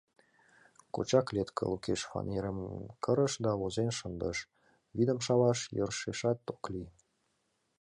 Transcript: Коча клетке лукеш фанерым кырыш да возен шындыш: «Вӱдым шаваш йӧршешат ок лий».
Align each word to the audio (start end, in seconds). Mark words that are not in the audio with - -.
Коча 0.93 1.21
клетке 1.27 1.63
лукеш 1.71 2.01
фанерым 2.09 2.59
кырыш 3.03 3.33
да 3.43 3.51
возен 3.59 3.89
шындыш: 3.97 4.37
«Вӱдым 4.95 5.19
шаваш 5.25 5.59
йӧршешат 5.77 6.39
ок 6.53 6.63
лий». 6.73 6.89